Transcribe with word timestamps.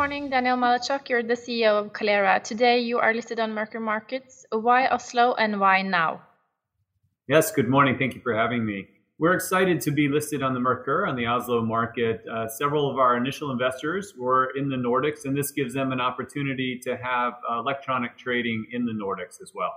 morning, 0.00 0.30
Daniel 0.30 0.56
Malechuk. 0.56 1.10
You're 1.10 1.22
the 1.22 1.34
CEO 1.34 1.78
of 1.78 1.92
Kalera. 1.92 2.42
Today 2.42 2.80
you 2.80 2.98
are 2.98 3.12
listed 3.12 3.38
on 3.38 3.50
Merkur 3.50 3.82
Markets. 3.82 4.46
Why 4.50 4.86
Oslo 4.86 5.34
and 5.34 5.60
why 5.60 5.82
now? 5.82 6.22
Yes, 7.28 7.52
good 7.52 7.68
morning. 7.68 7.98
Thank 7.98 8.14
you 8.14 8.22
for 8.22 8.34
having 8.34 8.64
me. 8.64 8.88
We're 9.18 9.34
excited 9.34 9.78
to 9.82 9.90
be 9.90 10.08
listed 10.08 10.42
on 10.42 10.54
the 10.54 10.58
Merkur 10.58 11.06
on 11.06 11.16
the 11.16 11.26
Oslo 11.26 11.62
market. 11.62 12.24
Uh, 12.26 12.48
several 12.48 12.90
of 12.90 12.96
our 12.96 13.14
initial 13.18 13.50
investors 13.50 14.14
were 14.16 14.52
in 14.56 14.70
the 14.70 14.76
Nordics, 14.76 15.26
and 15.26 15.36
this 15.36 15.50
gives 15.50 15.74
them 15.74 15.92
an 15.92 16.00
opportunity 16.00 16.80
to 16.82 16.96
have 16.96 17.34
uh, 17.34 17.58
electronic 17.58 18.16
trading 18.16 18.68
in 18.72 18.86
the 18.86 18.92
Nordics 18.92 19.42
as 19.42 19.52
well. 19.54 19.74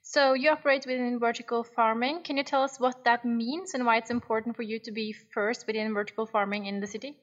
So, 0.00 0.32
you 0.32 0.48
operate 0.48 0.86
within 0.86 1.18
vertical 1.18 1.64
farming. 1.64 2.22
Can 2.22 2.38
you 2.38 2.44
tell 2.44 2.62
us 2.62 2.80
what 2.80 3.04
that 3.04 3.26
means 3.26 3.74
and 3.74 3.84
why 3.84 3.98
it's 3.98 4.10
important 4.10 4.56
for 4.56 4.62
you 4.62 4.78
to 4.78 4.90
be 4.90 5.12
first 5.12 5.66
within 5.66 5.92
vertical 5.92 6.24
farming 6.24 6.64
in 6.64 6.80
the 6.80 6.86
city? 6.86 7.18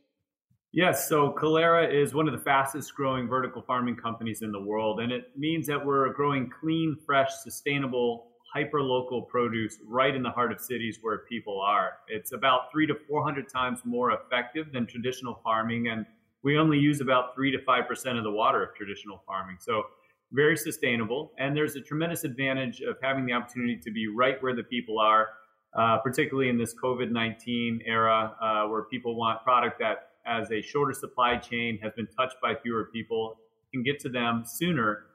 Yes, 0.75 1.07
so 1.07 1.31
Kalera 1.31 1.87
is 1.93 2.15
one 2.15 2.27
of 2.27 2.33
the 2.33 2.43
fastest 2.43 2.95
growing 2.95 3.27
vertical 3.27 3.61
farming 3.61 3.95
companies 3.95 4.41
in 4.41 4.51
the 4.51 4.59
world, 4.59 5.01
and 5.01 5.11
it 5.11 5.29
means 5.37 5.67
that 5.67 5.85
we're 5.85 6.11
growing 6.13 6.49
clean, 6.49 6.97
fresh, 7.05 7.29
sustainable, 7.43 8.31
hyper 8.51 8.81
local 8.81 9.21
produce 9.21 9.77
right 9.87 10.15
in 10.15 10.23
the 10.23 10.31
heart 10.31 10.51
of 10.51 10.59
cities 10.59 10.97
where 11.03 11.19
people 11.29 11.61
are. 11.61 11.97
It's 12.07 12.31
about 12.31 12.71
three 12.71 12.87
to 12.87 12.95
400 13.07 13.47
times 13.47 13.81
more 13.85 14.13
effective 14.13 14.71
than 14.73 14.87
traditional 14.87 15.39
farming, 15.43 15.89
and 15.89 16.07
we 16.41 16.57
only 16.57 16.79
use 16.79 17.01
about 17.01 17.35
three 17.35 17.51
to 17.51 17.59
5% 17.59 18.17
of 18.17 18.23
the 18.23 18.31
water 18.31 18.63
of 18.63 18.73
traditional 18.73 19.21
farming. 19.27 19.57
So, 19.59 19.83
very 20.31 20.57
sustainable, 20.57 21.33
and 21.37 21.55
there's 21.55 21.75
a 21.75 21.81
tremendous 21.81 22.23
advantage 22.23 22.81
of 22.81 22.97
having 22.99 23.27
the 23.27 23.33
opportunity 23.33 23.77
to 23.77 23.91
be 23.91 24.07
right 24.07 24.41
where 24.41 24.55
the 24.55 24.63
people 24.63 24.97
are. 24.97 25.29
Uh, 25.75 25.97
particularly 25.97 26.49
in 26.49 26.57
this 26.57 26.75
COVID 26.75 27.09
19 27.09 27.81
era, 27.87 28.35
uh, 28.39 28.67
where 28.69 28.83
people 28.83 29.15
want 29.15 29.41
product 29.43 29.79
that 29.79 30.12
as 30.25 30.51
a 30.51 30.61
shorter 30.61 30.93
supply 30.93 31.37
chain 31.37 31.79
has 31.81 31.93
been 31.93 32.07
touched 32.07 32.37
by 32.41 32.55
fewer 32.55 32.89
people 32.93 33.37
can 33.73 33.83
get 33.83 33.99
to 33.99 34.09
them 34.09 34.43
sooner 34.45 35.05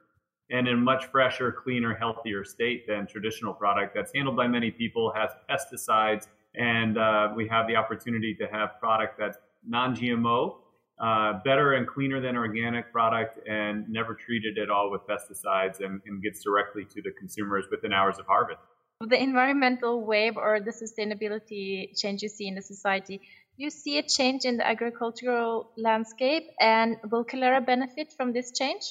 and 0.51 0.67
in 0.67 0.83
much 0.83 1.05
fresher, 1.05 1.51
cleaner, 1.51 1.93
healthier 1.93 2.43
state 2.43 2.87
than 2.87 3.05
traditional 3.05 3.53
product 3.53 3.93
that's 3.95 4.11
handled 4.13 4.35
by 4.35 4.47
many 4.47 4.71
people, 4.71 5.13
has 5.15 5.29
pesticides, 5.49 6.27
and 6.55 6.97
uh, 6.97 7.29
we 7.35 7.47
have 7.47 7.67
the 7.67 7.75
opportunity 7.75 8.33
to 8.33 8.47
have 8.47 8.79
product 8.79 9.19
that's 9.19 9.37
non-GMO, 9.67 10.55
uh, 10.99 11.33
better 11.45 11.73
and 11.73 11.87
cleaner 11.87 12.19
than 12.19 12.35
organic 12.35 12.91
product, 12.91 13.47
and 13.47 13.87
never 13.89 14.15
treated 14.15 14.57
at 14.57 14.71
all 14.71 14.89
with 14.89 15.01
pesticides, 15.07 15.81
and, 15.81 16.01
and 16.07 16.23
gets 16.23 16.43
directly 16.43 16.83
to 16.83 17.01
the 17.01 17.11
consumers 17.19 17.65
within 17.69 17.93
hours 17.93 18.17
of 18.17 18.25
harvest. 18.25 18.59
The 19.01 19.21
environmental 19.21 20.03
wave 20.03 20.35
or 20.35 20.59
the 20.59 20.71
sustainability 20.71 21.97
change 21.97 22.21
you 22.21 22.27
see 22.27 22.47
in 22.47 22.55
the 22.55 22.61
society, 22.61 23.21
you 23.59 23.69
see 23.69 23.97
a 23.97 24.03
change 24.03 24.45
in 24.45 24.55
the 24.55 24.65
agricultural 24.65 25.69
landscape, 25.77 26.43
and 26.61 26.95
will 27.11 27.25
Kalera 27.25 27.63
benefit 27.63 28.07
from 28.15 28.31
this 28.31 28.53
change? 28.57 28.83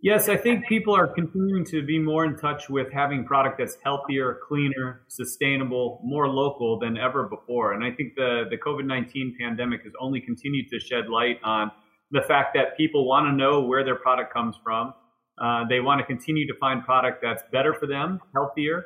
Yes, 0.00 0.28
I 0.28 0.36
think 0.36 0.66
people 0.66 0.94
are 0.94 1.08
continuing 1.08 1.64
to 1.66 1.84
be 1.84 1.98
more 1.98 2.24
in 2.24 2.36
touch 2.36 2.70
with 2.70 2.86
having 2.92 3.24
product 3.26 3.58
that's 3.58 3.76
healthier, 3.82 4.38
cleaner, 4.48 5.02
sustainable, 5.08 6.00
more 6.04 6.28
local 6.28 6.78
than 6.78 6.96
ever 6.96 7.24
before. 7.28 7.72
And 7.72 7.84
I 7.84 7.90
think 7.90 8.14
the, 8.14 8.44
the 8.48 8.56
COVID 8.56 8.86
19 8.86 9.36
pandemic 9.38 9.82
has 9.82 9.92
only 10.00 10.20
continued 10.20 10.68
to 10.70 10.78
shed 10.78 11.08
light 11.10 11.38
on 11.44 11.72
the 12.12 12.22
fact 12.22 12.54
that 12.54 12.76
people 12.76 13.06
want 13.08 13.26
to 13.26 13.32
know 13.32 13.62
where 13.62 13.84
their 13.84 13.96
product 13.96 14.32
comes 14.32 14.56
from. 14.62 14.94
Uh, 15.42 15.64
they 15.68 15.80
want 15.80 15.98
to 15.98 16.06
continue 16.06 16.46
to 16.46 16.54
find 16.60 16.84
product 16.84 17.18
that's 17.22 17.42
better 17.50 17.74
for 17.74 17.86
them, 17.86 18.20
healthier, 18.32 18.84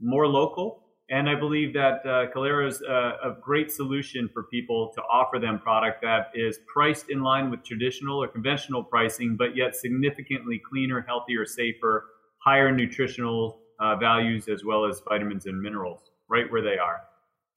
more 0.00 0.26
local, 0.26 0.82
and 1.10 1.28
I 1.28 1.34
believe 1.34 1.72
that 1.74 2.06
uh, 2.06 2.30
Kalera 2.32 2.68
is 2.68 2.80
a, 2.82 3.16
a, 3.24 3.36
great 3.40 3.72
solution 3.72 4.30
for 4.32 4.44
people 4.44 4.92
to 4.94 5.02
offer 5.02 5.40
them 5.40 5.58
product 5.58 6.02
that 6.02 6.30
is 6.34 6.60
priced 6.72 7.10
in 7.10 7.20
line 7.20 7.50
with 7.50 7.64
traditional 7.64 8.22
or 8.22 8.28
conventional 8.28 8.84
pricing, 8.84 9.36
but 9.36 9.56
yet 9.56 9.74
significantly 9.74 10.62
cleaner, 10.70 11.00
healthier, 11.00 11.44
safer, 11.44 12.06
higher 12.38 12.70
nutritional 12.70 13.58
uh, 13.80 13.96
values 13.96 14.48
as 14.48 14.64
well 14.64 14.84
as 14.84 15.02
vitamins 15.08 15.46
and 15.46 15.60
minerals, 15.60 16.12
right 16.28 16.50
where 16.50 16.62
they 16.62 16.78
are. 16.78 17.00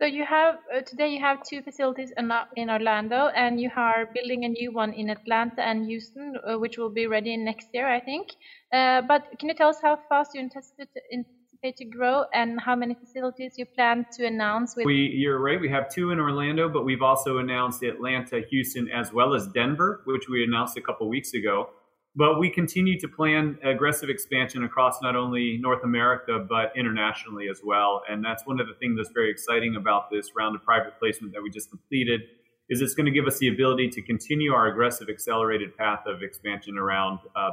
So 0.02 0.08
you 0.08 0.26
have 0.26 0.56
uh, 0.76 0.82
today 0.82 1.10
you 1.10 1.20
have 1.20 1.44
two 1.44 1.62
facilities 1.62 2.12
in, 2.18 2.70
Orlando, 2.70 3.28
and 3.28 3.62
you 3.62 3.70
are 3.76 4.10
building 4.14 4.46
a 4.46 4.50
new 4.50 4.72
one 4.72 4.94
in 4.94 5.12
Atlanta 5.12 5.62
and 5.62 5.86
Houston, 5.86 6.34
uh, 6.46 6.58
which 6.58 6.80
will 6.80 6.90
be 6.90 7.06
ready 7.06 7.38
next 7.38 7.68
year, 7.72 7.88
I 7.88 8.00
think. 8.00 8.30
Uh, 8.74 9.04
but 9.04 9.28
can 9.40 9.50
you 9.50 9.56
tell 9.56 9.70
us 9.70 9.80
how 9.82 10.00
fast 10.10 10.32
you 10.34 10.42
anticipate? 10.42 10.90
In- 11.12 11.26
to 11.72 11.86
grow 11.86 12.26
and 12.34 12.60
how 12.60 12.76
many 12.76 12.94
facilities 12.94 13.54
you 13.58 13.66
plan 13.66 14.06
to 14.14 14.26
announce? 14.26 14.76
With- 14.76 14.86
we, 14.86 15.14
you're 15.16 15.40
right. 15.40 15.60
We 15.60 15.70
have 15.70 15.90
two 15.90 16.12
in 16.12 16.20
Orlando, 16.20 16.68
but 16.68 16.84
we've 16.84 17.02
also 17.02 17.38
announced 17.38 17.84
Atlanta, 17.84 18.42
Houston, 18.50 18.90
as 18.90 19.14
well 19.14 19.34
as 19.34 19.48
Denver, 19.48 20.02
which 20.06 20.28
we 20.30 20.44
announced 20.44 20.78
a 20.78 20.82
couple 20.82 21.08
weeks 21.08 21.34
ago. 21.34 21.70
But 22.16 22.38
we 22.38 22.50
continue 22.52 23.00
to 23.00 23.08
plan 23.08 23.58
aggressive 23.64 24.08
expansion 24.08 24.64
across 24.64 25.02
not 25.02 25.16
only 25.16 25.58
North 25.60 25.84
America, 25.84 26.46
but 26.48 26.72
internationally 26.76 27.48
as 27.50 27.62
well. 27.64 28.04
And 28.08 28.24
that's 28.24 28.46
one 28.46 28.60
of 28.60 28.68
the 28.68 28.76
things 28.76 28.98
that's 28.98 29.10
very 29.10 29.32
exciting 29.32 29.78
about 29.78 30.12
this 30.12 30.36
round 30.36 30.56
of 30.56 30.64
private 30.64 31.00
placement 31.00 31.34
that 31.34 31.42
we 31.42 31.50
just 31.50 31.72
completed 31.72 32.22
is 32.70 32.82
it's 32.82 32.94
going 32.94 33.08
to 33.08 33.12
give 33.12 33.26
us 33.26 33.40
the 33.40 33.48
ability 33.48 33.90
to 33.90 34.02
continue 34.02 34.54
our 34.54 34.68
aggressive 34.68 35.10
accelerated 35.10 35.76
path 35.76 36.02
of 36.06 36.22
expansion 36.22 36.78
around 36.78 37.20
uh, 37.36 37.52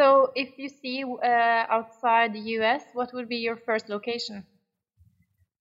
so, 0.00 0.32
if 0.34 0.56
you 0.56 0.70
see 0.70 1.04
uh, 1.04 1.76
outside 1.76 2.32
the 2.32 2.44
US, 2.56 2.82
what 2.94 3.12
would 3.12 3.28
be 3.28 3.36
your 3.36 3.56
first 3.56 3.90
location? 3.90 4.46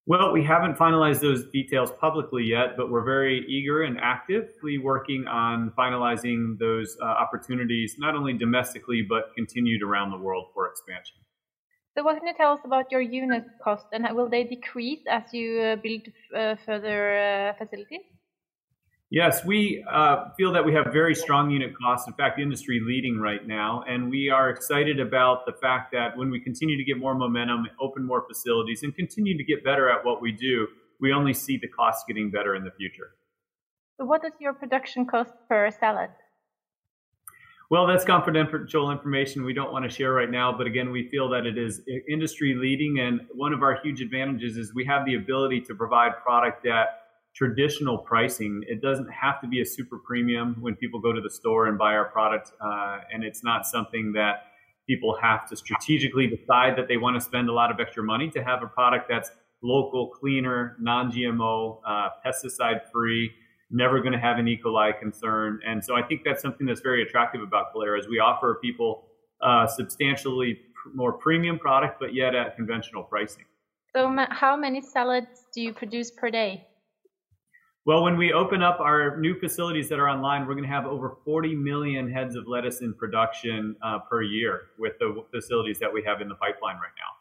Well, 0.05 0.31
we 0.31 0.43
haven't 0.45 0.75
finalized 0.77 1.19
those 1.19 1.41
details 1.51 1.91
publicly 1.99 2.43
yet, 2.43 2.77
but 2.77 2.89
we're 2.89 3.03
very 3.03 3.45
eager 3.49 3.83
and 3.83 3.99
actively 3.99 4.77
working 4.77 5.27
on 5.27 5.73
finalizing 5.77 6.57
those 6.57 6.97
uh, 7.01 7.05
opportunities, 7.05 7.95
not 7.99 8.15
only 8.15 8.31
domestically, 8.31 9.01
but 9.01 9.23
continued 9.35 9.83
around 9.83 10.11
the 10.11 10.17
world 10.17 10.45
for 10.53 10.69
expansion. 10.69 11.17
So, 11.97 12.03
what 12.03 12.17
can 12.17 12.25
you 12.25 12.33
tell 12.37 12.53
us 12.53 12.61
about 12.63 12.93
your 12.93 13.01
unit 13.01 13.43
cost, 13.61 13.87
and 13.91 14.07
will 14.15 14.29
they 14.29 14.45
decrease 14.45 15.03
as 15.09 15.33
you 15.33 15.59
uh, 15.59 15.75
build 15.75 16.07
uh, 16.33 16.55
further 16.65 16.99
uh, 17.19 17.53
facilities? 17.59 18.05
Yes, 19.11 19.43
we 19.43 19.83
uh, 19.91 20.29
feel 20.37 20.51
that 20.53 20.63
we 20.63 20.71
have 20.73 20.93
very 20.93 21.15
strong 21.15 21.49
unit 21.49 21.73
costs, 21.75 22.07
in 22.07 22.13
fact, 22.13 22.39
industry 22.39 22.79
leading 22.85 23.19
right 23.19 23.45
now. 23.47 23.83
And 23.89 24.07
we 24.07 24.29
are 24.29 24.51
excited 24.51 24.99
about 24.99 25.47
the 25.47 25.53
fact 25.53 25.91
that 25.93 26.15
when 26.15 26.29
we 26.29 26.39
continue 26.39 26.77
to 26.77 26.83
get 26.83 26.99
more 26.99 27.15
momentum, 27.15 27.65
open 27.81 28.05
more 28.05 28.23
facilities, 28.27 28.83
and 28.83 28.95
continue 28.95 29.35
to 29.35 29.43
get 29.43 29.63
better 29.63 29.89
at 29.89 30.05
what 30.05 30.21
we 30.21 30.31
do, 30.31 30.67
we 31.01 31.11
only 31.11 31.33
see 31.33 31.57
the 31.57 31.67
costs 31.69 32.03
getting 32.07 32.29
better 32.29 32.53
in 32.53 32.63
the 32.63 32.71
future. 32.71 33.15
So, 33.97 34.05
what 34.05 34.23
is 34.23 34.33
your 34.39 34.53
production 34.53 35.07
cost 35.07 35.33
per 35.47 35.71
salad? 35.71 36.11
Well, 37.71 37.87
that's 37.87 38.05
confidential 38.05 38.91
information 38.91 39.43
we 39.43 39.53
don't 39.53 39.71
want 39.71 39.85
to 39.85 39.89
share 39.89 40.13
right 40.13 40.29
now. 40.29 40.55
But 40.55 40.67
again, 40.67 40.91
we 40.91 41.07
feel 41.09 41.29
that 41.29 41.45
it 41.45 41.57
is 41.57 41.81
industry 42.07 42.55
leading. 42.55 42.99
And 42.99 43.21
one 43.33 43.53
of 43.53 43.63
our 43.63 43.79
huge 43.83 44.01
advantages 44.01 44.57
is 44.57 44.73
we 44.73 44.85
have 44.85 45.05
the 45.05 45.15
ability 45.15 45.61
to 45.61 45.75
provide 45.75 46.11
product 46.23 46.65
at 46.65 46.98
traditional 47.35 47.97
pricing. 47.97 48.63
It 48.67 48.81
doesn't 48.81 49.09
have 49.09 49.41
to 49.41 49.47
be 49.47 49.61
a 49.61 49.65
super 49.65 49.97
premium 49.97 50.57
when 50.59 50.75
people 50.75 50.99
go 50.99 51.13
to 51.13 51.21
the 51.21 51.29
store 51.29 51.67
and 51.67 51.77
buy 51.77 51.93
our 51.93 52.05
product. 52.05 52.51
Uh, 52.59 52.99
and 53.13 53.23
it's 53.23 53.43
not 53.43 53.65
something 53.65 54.11
that 54.13 54.47
people 54.87 55.17
have 55.21 55.47
to 55.49 55.55
strategically 55.55 56.27
decide 56.27 56.75
that 56.77 56.87
they 56.87 56.97
want 56.97 57.15
to 57.15 57.21
spend 57.21 57.49
a 57.49 57.53
lot 57.53 57.71
of 57.71 57.79
extra 57.79 58.03
money 58.03 58.29
to 58.31 58.43
have 58.43 58.63
a 58.63 58.67
product 58.67 59.07
that's 59.07 59.31
local, 59.61 60.07
cleaner, 60.07 60.75
non 60.79 61.11
GMO, 61.11 61.79
uh, 61.85 62.09
pesticide 62.25 62.81
free 62.91 63.31
never 63.71 63.99
going 63.99 64.13
to 64.13 64.19
have 64.19 64.37
an 64.37 64.47
E. 64.47 64.59
coli 64.63 64.97
concern. 64.99 65.59
And 65.65 65.83
so 65.83 65.95
I 65.95 66.01
think 66.01 66.21
that's 66.25 66.41
something 66.41 66.65
that's 66.65 66.81
very 66.81 67.03
attractive 67.03 67.41
about 67.41 67.73
Kalera 67.73 67.99
is 67.99 68.07
we 68.07 68.19
offer 68.19 68.57
people 68.61 69.05
substantially 69.67 70.55
pr- 70.73 70.89
more 70.95 71.13
premium 71.13 71.59
product, 71.59 71.99
but 71.99 72.13
yet 72.13 72.35
at 72.35 72.55
conventional 72.55 73.03
pricing. 73.03 73.45
So 73.95 74.15
how 74.29 74.55
many 74.55 74.81
salads 74.81 75.45
do 75.53 75.61
you 75.61 75.73
produce 75.73 76.11
per 76.11 76.29
day? 76.29 76.67
Well, 77.85 78.03
when 78.03 78.17
we 78.17 78.33
open 78.33 78.61
up 78.61 78.79
our 78.79 79.17
new 79.17 79.39
facilities 79.39 79.89
that 79.89 79.99
are 79.99 80.09
online, 80.09 80.45
we're 80.45 80.53
going 80.53 80.67
to 80.67 80.69
have 80.69 80.85
over 80.85 81.17
40 81.25 81.55
million 81.55 82.11
heads 82.11 82.35
of 82.35 82.47
lettuce 82.47 82.81
in 82.81 82.93
production 82.93 83.75
uh, 83.81 83.99
per 83.99 84.21
year 84.21 84.67
with 84.77 84.93
the 84.99 85.23
facilities 85.31 85.79
that 85.79 85.91
we 85.91 86.03
have 86.03 86.21
in 86.21 86.27
the 86.27 86.35
pipeline 86.35 86.75
right 86.75 86.91
now. 86.97 87.15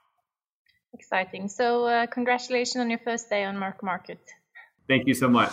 Exciting. 0.92 1.48
So, 1.48 1.84
uh, 1.86 2.06
congratulations 2.06 2.76
on 2.76 2.90
your 2.90 2.98
first 2.98 3.30
day 3.30 3.44
on 3.44 3.56
Merkur 3.56 3.84
Market. 3.84 4.20
Thank 4.88 5.06
you 5.06 5.14
so 5.14 5.28
much. 5.28 5.52